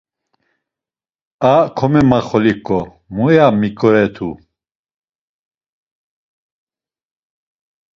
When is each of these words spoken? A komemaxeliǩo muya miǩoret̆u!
A 1.53 1.55
komemaxeliǩo 1.77 2.79
muya 3.13 3.47
miǩoret̆u! 3.59 4.29